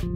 [0.00, 0.14] Hello,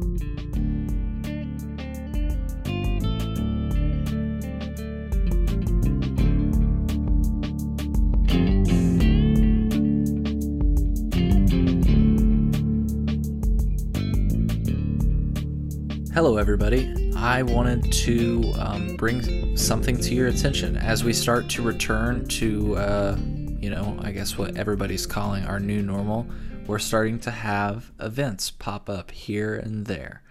[16.38, 17.12] everybody.
[17.14, 22.76] I wanted to um, bring something to your attention as we start to return to,
[22.78, 23.18] uh,
[23.60, 26.26] you know, I guess what everybody's calling our new normal.
[26.66, 30.22] We're starting to have events pop up here and there.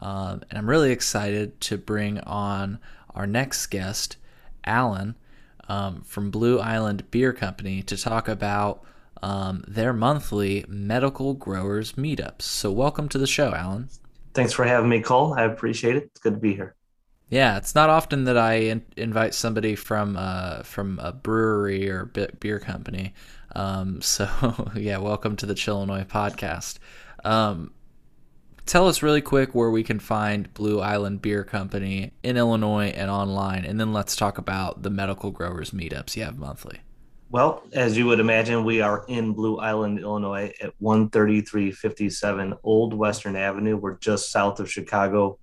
[0.00, 2.80] Um, and I'm really excited to bring on
[3.14, 4.16] our next guest,
[4.64, 5.14] Alan
[5.68, 8.82] um, from Blue Island Beer Company, to talk about
[9.22, 12.42] um, their monthly medical growers meetups.
[12.42, 13.88] So, welcome to the show, Alan.
[14.34, 15.34] Thanks for having me, Cole.
[15.34, 16.02] I appreciate it.
[16.04, 16.74] It's good to be here.
[17.30, 22.04] Yeah, it's not often that I in- invite somebody from uh, from a brewery or
[22.04, 23.14] beer company.
[23.56, 24.28] Um, so
[24.76, 26.78] yeah, welcome to the Chillinois podcast.
[27.24, 27.72] Um,
[28.66, 33.10] tell us really quick where we can find Blue Island Beer Company in Illinois and
[33.10, 36.80] online, and then let's talk about the medical growers meetups you have monthly.
[37.28, 43.34] Well, as you would imagine, we are in Blue Island, Illinois at 13357 Old Western
[43.34, 43.76] Avenue.
[43.76, 45.38] We're just south of Chicago.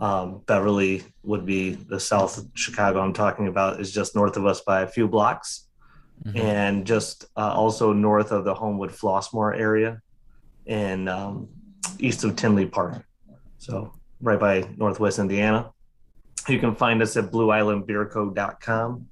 [0.00, 4.46] Um, Beverly would be the south of Chicago I'm talking about, is just north of
[4.46, 5.68] us by a few blocks.
[6.24, 6.36] Mm-hmm.
[6.36, 10.02] And just uh, also north of the Homewood Flossmoor area
[10.66, 11.48] and um,
[11.98, 13.04] east of Tinley Park.
[13.58, 15.70] So, right by Northwest Indiana.
[16.48, 19.06] You can find us at blueislandbeerco.com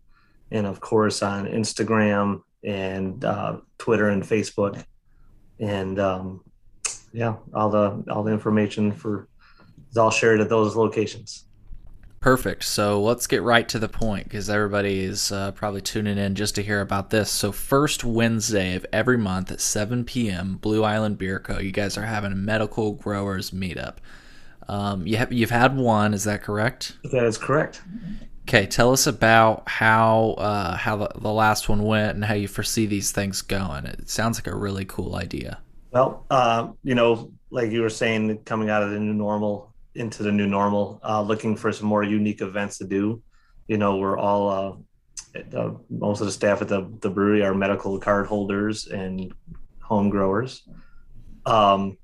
[0.50, 4.82] and of course on Instagram and uh, Twitter and Facebook,
[5.60, 6.42] and um,
[7.12, 9.28] yeah, all the all the information for
[9.90, 11.44] is all shared at those locations.
[12.20, 12.64] Perfect.
[12.64, 16.56] So let's get right to the point because everybody is uh, probably tuning in just
[16.56, 17.30] to hear about this.
[17.30, 21.96] So, first Wednesday of every month at 7 p.m., Blue Island Beer Co., you guys
[21.96, 23.96] are having a medical growers meetup.
[24.68, 26.98] Um, you have, you've had one, is that correct?
[27.04, 27.82] That is correct.
[28.42, 32.86] Okay, tell us about how uh, how the, last one went and how you foresee
[32.86, 33.84] these things going.
[33.84, 35.60] It sounds like a really cool idea.
[35.90, 39.67] Well, uh, you know, like you were saying, coming out of the new normal
[39.98, 43.22] into the new normal, uh, looking for some more unique events to do.
[43.66, 44.86] You know, we're all
[45.52, 49.32] uh, most of the staff at the, the brewery are medical card holders and
[49.82, 50.66] home growers.
[51.46, 51.98] Um,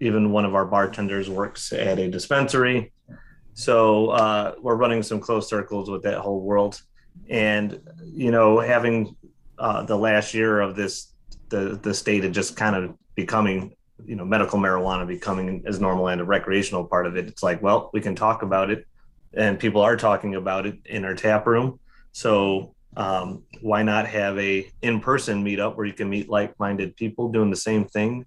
[0.00, 2.92] even one of our bartenders works at a dispensary
[3.56, 6.78] so uh, we're running some close circles with that whole world,
[7.30, 9.16] and you know, having
[9.58, 11.14] uh, the last year of this,
[11.48, 13.74] the the state of just kind of becoming,
[14.06, 17.26] you know, medical marijuana becoming as normal and a recreational part of it.
[17.26, 18.86] It's like, well, we can talk about it,
[19.34, 21.80] and people are talking about it in our tap room.
[22.12, 27.50] So um, why not have a in-person meetup where you can meet like-minded people doing
[27.50, 28.24] the same thing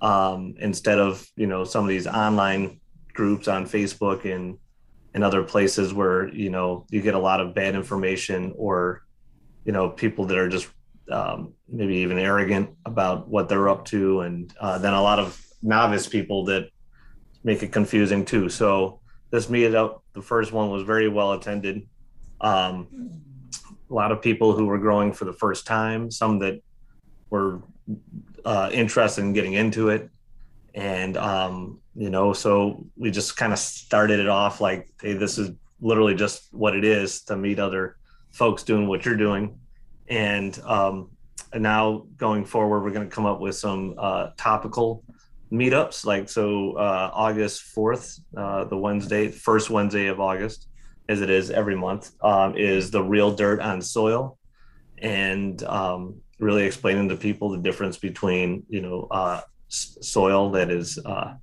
[0.00, 2.80] um, instead of you know some of these online
[3.12, 4.58] groups on Facebook and
[5.14, 9.02] and other places where you know you get a lot of bad information or
[9.64, 10.68] you know people that are just
[11.10, 15.40] um, maybe even arrogant about what they're up to and uh, then a lot of
[15.62, 16.70] novice people that
[17.44, 18.48] make it confusing too.
[18.48, 21.86] So this meetup the first one was very well attended.
[22.40, 23.20] Um,
[23.90, 26.62] a lot of people who were growing for the first time some that
[27.30, 27.62] were
[28.44, 30.10] uh, interested in getting into it.
[30.74, 35.36] And um, you know so we just kind of started it off like hey this
[35.36, 37.96] is literally just what it is to meet other
[38.30, 39.58] folks doing what you're doing
[40.08, 41.10] and, um,
[41.52, 45.02] and now going forward we're going to come up with some uh, topical
[45.50, 50.68] meetups like so uh, august 4th uh, the wednesday first wednesday of august
[51.08, 54.38] as it is every month um, is the real dirt on soil.
[54.98, 60.98] And um, really explaining to people the difference between you know uh, soil that is
[61.04, 61.34] uh,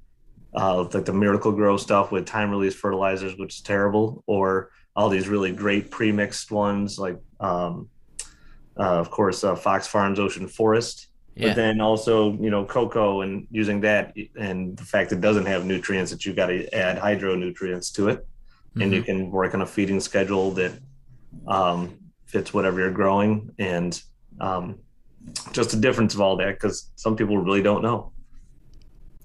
[0.53, 5.27] uh, like the Miracle-Gro stuff with time release fertilizers, which is terrible, or all these
[5.27, 7.89] really great pre-mixed ones like, um,
[8.77, 11.07] of course, uh, Fox Farms Ocean Forest.
[11.35, 11.49] Yeah.
[11.49, 15.65] But then also, you know, coco and using that and the fact it doesn't have
[15.65, 18.19] nutrients that you got to add hydro nutrients to it.
[18.19, 18.81] Mm-hmm.
[18.81, 19.05] And you mm-hmm.
[19.05, 20.71] can work on a feeding schedule that
[21.47, 23.53] um, fits whatever you're growing.
[23.59, 24.01] And
[24.39, 24.79] um,
[25.51, 28.11] just the difference of all that because some people really don't know.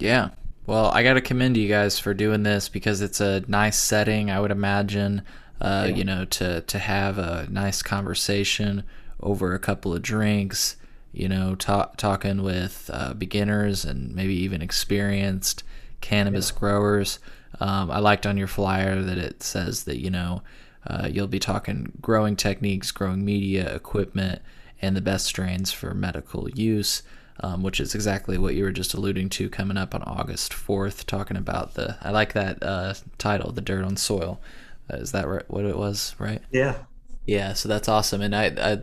[0.01, 0.31] Yeah.
[0.67, 4.31] Well, I got to commend you guys for doing this because it's a nice setting,
[4.31, 5.23] I would imagine.
[5.61, 5.95] Uh, yeah.
[5.95, 8.83] You know, to to have a nice conversation
[9.23, 10.77] over a couple of drinks.
[11.13, 15.65] You know, talk, talking with uh, beginners and maybe even experienced
[16.01, 16.59] cannabis yeah.
[16.61, 17.19] growers.
[17.59, 20.43] Um, I liked on your flyer that it says that you know
[20.87, 24.41] uh, you'll be talking growing techniques, growing media, equipment,
[24.81, 27.03] and the best strains for medical use.
[27.43, 31.07] um, which is exactly what you were just alluding to coming up on August 4th,
[31.07, 34.41] talking about the, I like that uh, title, The Dirt on Soil.
[34.93, 36.43] Uh, is that right, what it was, right?
[36.51, 36.77] Yeah.
[37.27, 38.21] Yeah, so that's awesome.
[38.21, 38.79] And I, I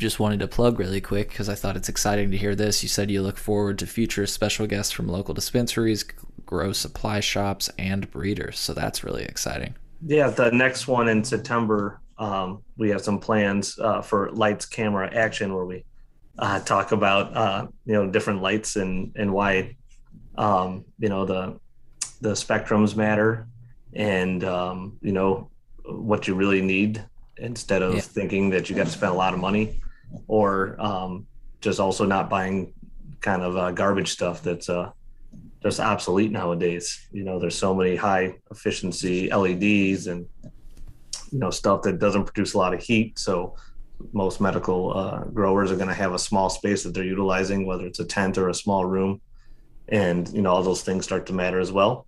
[0.00, 2.82] just wanted to plug really quick because I thought it's exciting to hear this.
[2.82, 6.04] You said you look forward to future special guests from local dispensaries,
[6.46, 8.58] grow supply shops, and breeders.
[8.58, 9.74] So that's really exciting.
[10.04, 15.14] Yeah, the next one in September, um, we have some plans uh, for lights, camera,
[15.14, 15.84] action, where we
[16.38, 19.76] uh, talk about uh, you know different lights and and why
[20.36, 21.60] um, you know the
[22.22, 23.46] the spectrums matter,
[23.92, 25.50] and um, you know
[25.84, 27.04] what you really need
[27.36, 28.00] instead of yeah.
[28.00, 29.80] thinking that you got to spend a lot of money
[30.26, 31.26] or um,
[31.60, 32.72] just also not buying
[33.20, 34.90] kind of uh, garbage stuff that's uh,
[35.62, 37.08] just obsolete nowadays.
[37.12, 40.26] You know, there's so many high efficiency LEDs and
[41.30, 43.18] you know stuff that doesn't produce a lot of heat.
[43.18, 43.56] So
[44.12, 47.86] most medical uh, growers are going to have a small space that they're utilizing, whether
[47.86, 49.20] it's a tent or a small room,
[49.88, 52.06] and you know all those things start to matter as well.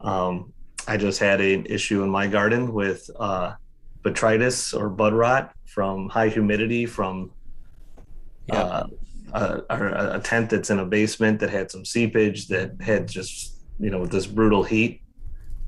[0.00, 0.52] Um,
[0.88, 3.54] I just had an issue in my garden with uh,
[4.02, 7.30] botrytis or bud rot from high humidity from
[8.50, 8.84] uh,
[9.32, 13.60] a, a, a, tent that's in a basement that had some seepage that had just
[13.78, 15.02] you know this brutal heat.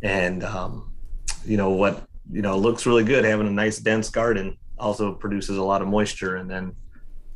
[0.02, 0.93] And um,
[1.44, 5.56] you know what you know looks really good having a nice dense garden also produces
[5.56, 6.75] a lot of moisture and then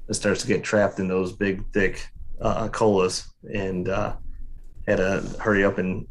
[0.08, 2.08] it starts to get trapped in those big thick
[2.40, 4.14] uh, colas and uh,
[4.86, 6.06] had to hurry up and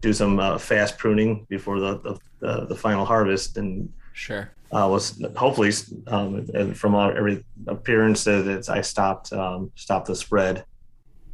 [0.00, 4.50] do some uh, fast pruning before the, the, the, the final harvest and Sure.
[4.72, 5.70] Uh, was hopefully
[6.06, 10.64] um, from every appearance that I stopped um, stopped the spread,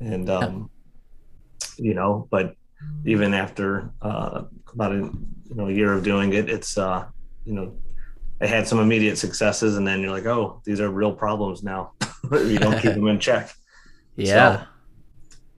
[0.01, 0.69] and um,
[1.77, 2.57] you know, but
[3.07, 4.43] even after uh,
[4.75, 7.07] about a you know a year of doing it, it's uh,
[7.45, 7.73] you know,
[8.41, 11.93] I had some immediate successes, and then you're like, oh, these are real problems now.
[12.33, 13.53] you don't keep them in check.
[14.17, 14.65] Yeah.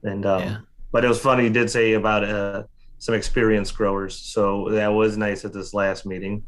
[0.03, 0.57] So, and um, yeah.
[0.91, 1.45] but it was funny.
[1.45, 2.63] You did say about uh,
[2.99, 6.43] some experienced growers, so that was nice at this last meeting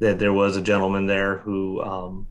[0.00, 2.26] that there was a gentleman there who um,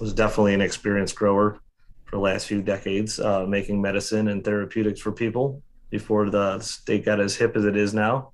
[0.00, 1.58] was definitely an experienced grower
[2.04, 7.04] for the last few decades, uh, making medicine and therapeutics for people before the state
[7.04, 8.32] got as hip as it is now,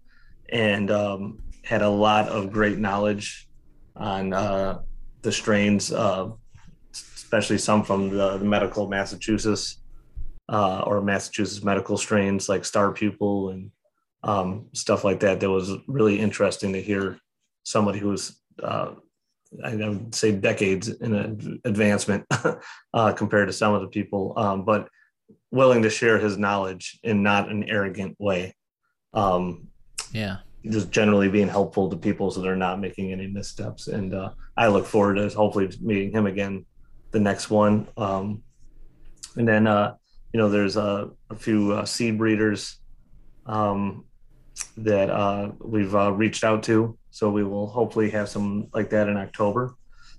[0.50, 3.48] and um, had a lot of great knowledge
[3.96, 4.80] on uh,
[5.22, 6.30] the strains, uh,
[6.92, 9.78] especially some from the, the medical Massachusetts
[10.48, 13.70] uh, or Massachusetts medical strains like star pupil and
[14.22, 15.40] um, stuff like that.
[15.40, 17.18] That was really interesting to hear
[17.64, 18.92] somebody who was uh,
[19.64, 22.24] I would say decades in advancement
[22.94, 24.88] uh, compared to some of the people, um, but
[25.50, 28.54] willing to share his knowledge in not an arrogant way.
[29.12, 29.68] Um,
[30.12, 33.88] yeah, just generally being helpful to people so they're not making any missteps.
[33.88, 36.64] And uh, I look forward to hopefully meeting him again
[37.10, 37.88] the next one.
[37.96, 38.42] Um,
[39.36, 39.94] and then uh,
[40.32, 42.78] you know, there's a, a few uh, seed breeders
[43.46, 44.04] um,
[44.78, 46.98] that uh, we've uh, reached out to.
[47.12, 49.74] So we will hopefully have some like that in October,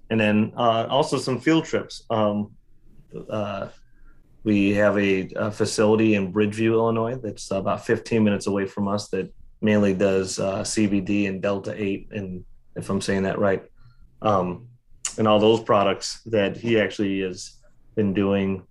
[0.09, 2.03] and then uh, also some field trips.
[2.09, 2.51] Um,
[3.29, 3.67] uh,
[4.43, 9.07] we have a, a, facility in Bridgeview, Illinois, that's about 15 minutes away from us.
[9.09, 12.45] That mainly does uh, CBD and Delta 8, and
[12.75, 13.63] if I'm saying that right,
[14.21, 14.67] um,
[15.17, 17.57] and all those products that he actually has
[17.95, 18.65] been doing.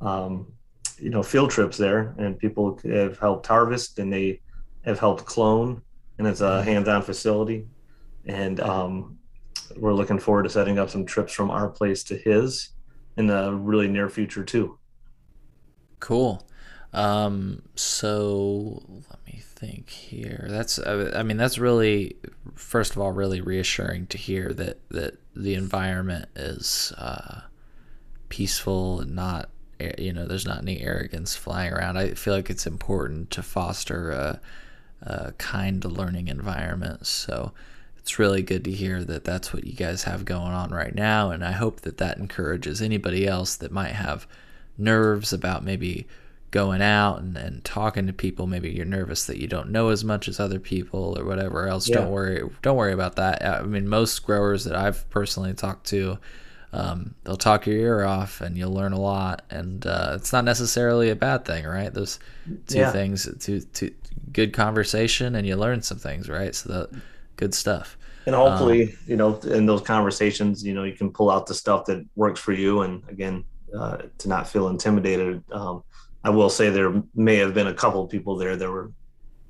[0.00, 0.52] Um,
[0.98, 4.40] you know, field trips there, and people have helped harvest, and they
[4.84, 5.82] have helped clone,
[6.18, 6.68] and it's a mm-hmm.
[6.68, 7.66] hands-on facility.
[8.26, 9.18] And um,
[9.76, 12.70] we're looking forward to setting up some trips from our place to his
[13.16, 14.78] in the really near future too.
[16.00, 16.46] Cool.
[16.92, 20.46] Um, so let me think here.
[20.48, 22.16] That's I mean that's really
[22.54, 27.40] first of all really reassuring to hear that that the environment is uh,
[28.28, 29.50] peaceful and not
[29.98, 31.96] you know there's not any arrogance flying around.
[31.96, 34.40] I feel like it's important to foster a
[35.06, 37.06] uh, kind learning environment.
[37.06, 37.52] So
[37.98, 41.30] it's really good to hear that that's what you guys have going on right now.
[41.30, 44.26] And I hope that that encourages anybody else that might have
[44.76, 46.06] nerves about maybe
[46.50, 48.46] going out and, and talking to people.
[48.46, 51.88] Maybe you're nervous that you don't know as much as other people or whatever else.
[51.88, 51.96] Yeah.
[51.96, 52.48] Don't worry.
[52.62, 53.44] Don't worry about that.
[53.44, 56.18] I mean, most growers that I've personally talked to,
[56.74, 59.42] um, they'll talk your ear off and you'll learn a lot.
[59.50, 61.92] And uh, it's not necessarily a bad thing, right?
[61.92, 62.18] Those
[62.66, 62.90] two yeah.
[62.90, 63.94] things, two, two,
[64.32, 66.54] good conversation and you learn some things, right?
[66.54, 67.00] So the
[67.36, 67.96] good stuff.
[68.26, 71.54] And hopefully, um, you know, in those conversations, you know, you can pull out the
[71.54, 72.80] stuff that works for you.
[72.80, 73.44] And again,
[73.78, 75.44] uh, to not feel intimidated.
[75.52, 75.84] Um,
[76.24, 78.90] I will say there may have been a couple of people there that were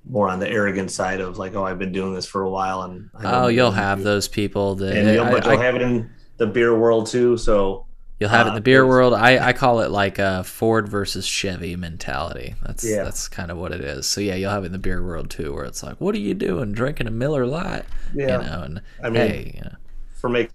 [0.08, 2.82] more on the arrogant side of like, oh, I've been doing this for a while,
[2.82, 5.82] and oh, you'll have those people that, and you'll, but I, you'll I, have it
[5.82, 7.36] in the beer world too.
[7.36, 7.86] So
[8.20, 9.12] You'll have it in Uh, the beer world.
[9.12, 12.54] I, I call it like a Ford versus Chevy mentality.
[12.62, 13.02] That's Yeah.
[13.02, 14.06] that's kind of what it is.
[14.06, 16.18] So yeah, you'll have it in the beer world too, where it's like, what are
[16.18, 17.84] you doing, drinking a Miller Lite?
[18.14, 18.40] Yeah.
[18.40, 19.74] You know, and I mean, hey, you know,
[20.14, 20.52] for making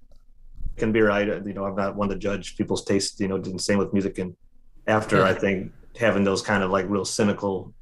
[0.92, 3.20] beer, I you know I'm not one to judge people's taste.
[3.20, 4.18] You know, the same with music.
[4.20, 4.36] And
[4.88, 5.26] after Yeah.
[5.26, 7.74] I think having those kind of like real cynical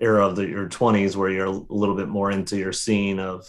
[0.00, 3.46] era of the, your 20s where you're a little bit more into your scene of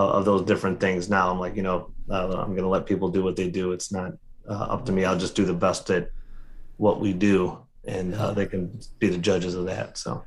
[0.00, 1.08] of those different things.
[1.08, 3.72] Now I'm like, you know, uh, I'm gonna let people do what they do.
[3.72, 4.12] It's not
[4.48, 5.04] uh, up to me.
[5.04, 6.10] I'll just do the best at
[6.76, 9.96] what we do, and uh, they can be the judges of that.
[9.98, 10.24] So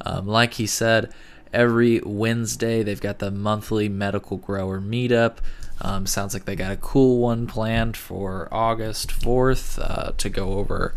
[0.00, 1.12] Um, like he said,
[1.52, 5.36] every Wednesday they've got the monthly medical grower meetup.
[5.80, 10.54] Um, sounds like they got a cool one planned for August 4th uh, to go
[10.54, 10.94] over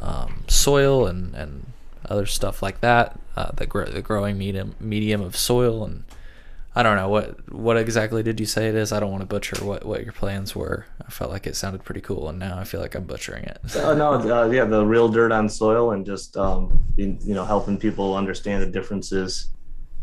[0.00, 1.66] um, soil and, and
[2.08, 3.18] other stuff like that.
[3.36, 6.04] Uh, the, gr- the growing medium medium of soil and
[6.74, 8.92] I don't know what what exactly did you say it is.
[8.92, 10.84] I don't want to butcher what, what your plans were.
[11.06, 13.58] I felt like it sounded pretty cool, and now I feel like I'm butchering it.
[13.74, 17.46] Uh, no, uh, yeah, the real dirt on soil and just um, you, you know
[17.46, 19.48] helping people understand the differences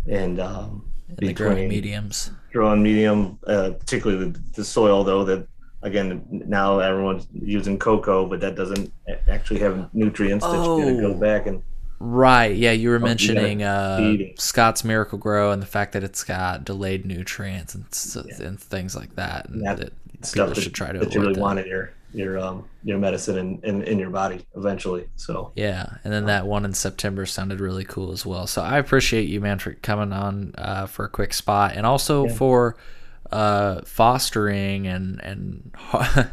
[0.09, 2.31] and um, In the growing between mediums.
[2.51, 5.47] growing medium, uh, particularly the, the soil though that
[5.83, 8.91] again now everyone's using coco, but that doesn't
[9.27, 11.19] actually have nutrients that you gotta go Oh.
[11.19, 11.61] back and
[11.99, 12.53] Right.
[12.57, 14.17] Yeah, you were Oh, mentioning uh.
[14.37, 19.15] Scott's Miracle-Gro and the fact that it's got delayed nutrients and, s and things like
[19.15, 19.93] that, and That that
[20.25, 21.39] stuff people that, should try to that you really that.
[21.41, 25.05] want in your your um your medicine and in, in your body eventually.
[25.15, 28.47] So Yeah, and then that one in September sounded really cool as well.
[28.47, 32.27] So I appreciate you, man, for coming on uh, for a quick spot, and also
[32.27, 32.33] Yeah.
[32.33, 32.75] for
[33.33, 35.75] uh, fostering and and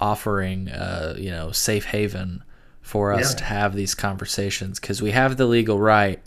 [0.00, 2.42] offering, uh, you know, safe haven
[2.82, 3.36] for us Yeah.
[3.36, 6.22] to have these conversations because we have the legal right,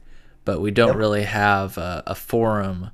[0.46, 0.98] but we don't Yep.
[0.98, 2.92] really have a, a forum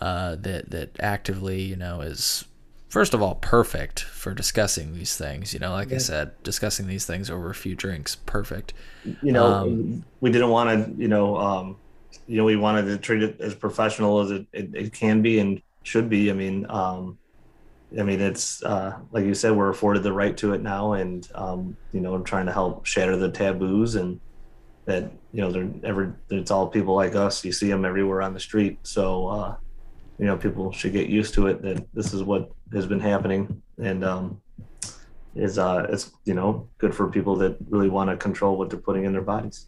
[0.00, 2.44] uh, that that actively, you know, is
[2.88, 5.54] first of all perfect for discussing these things.
[5.54, 8.74] You know, like I said, discussing these things over a few drinks, perfect.
[9.02, 11.80] you know Um, we didn't want to you know um
[12.26, 15.38] you know we wanted to treat it as professional as it, it, it can be
[15.38, 16.30] and should be.
[16.30, 17.18] I mean um
[18.00, 21.28] i mean it's uh like you said we're afforded the right to it now and
[21.36, 24.20] um you know i'm trying to help shatter the taboos and
[24.86, 27.44] that you know they're ever it's all people like us.
[27.44, 28.78] You see them everywhere on the street.
[28.84, 29.56] So uh
[30.18, 33.62] you know people should get used to it that this is what has been happening.
[33.78, 34.40] And um
[35.34, 38.78] is uh it's you know good for people that really want to control what they're
[38.78, 39.66] putting in their bodies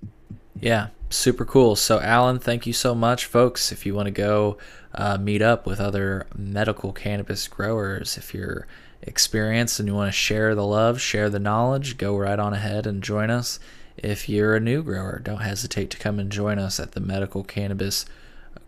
[0.60, 1.76] Yeah, super cool.
[1.76, 3.70] So, Alan, thank you so much, folks.
[3.72, 4.58] If you want to go
[4.94, 8.66] uh, meet up with other medical cannabis growers, if you're
[9.02, 12.86] experienced and you want to share the love, share the knowledge, go right on ahead
[12.86, 13.60] and join us.
[13.96, 17.42] If you're a new grower, don't hesitate to come and join us at the Medical
[17.42, 18.06] Cannabis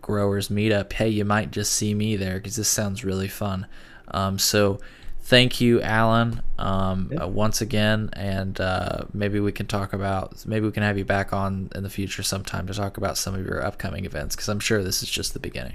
[0.03, 0.93] Growers Meetup.
[0.93, 3.67] Hey, you might just see me there because this sounds really fun.
[4.09, 4.81] Um, so,
[5.23, 7.25] thank you, Alan, um, Yeah.
[7.25, 11.05] uh, once again, and uh, maybe we can talk about maybe we can have you
[11.05, 14.49] back on in the future sometime to talk about some of your upcoming events because
[14.49, 15.75] I'm sure this is just the beginning.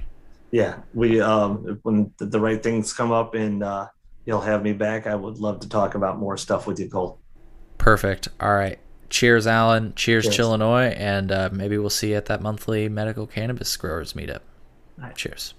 [0.52, 3.88] yeah we um when the, right things come up and uh
[4.26, 7.18] you'll have me back i would love to talk about more stuff with you cole
[7.78, 8.30] Perfect.
[8.40, 8.80] All right.
[9.10, 9.94] Cheers, Alan.
[9.96, 10.36] Cheers, Cheers.
[10.38, 14.40] Chillinois, and uh, maybe we'll see you at that monthly medical cannabis growers meetup.
[14.98, 15.16] Right.
[15.16, 15.54] Cheers.